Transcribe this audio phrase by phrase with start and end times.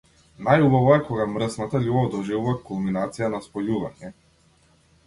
[0.45, 4.13] Најубаво е кога мрсната љубов доживува кулминација на спојување.